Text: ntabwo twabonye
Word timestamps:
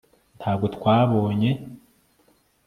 ntabwo 0.39 0.65
twabonye 0.75 1.49